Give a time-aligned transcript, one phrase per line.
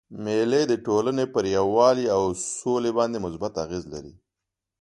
[0.23, 2.21] مېلې د ټولني پر یووالي او
[2.57, 4.13] سولي باندي مثبت اغېز لري.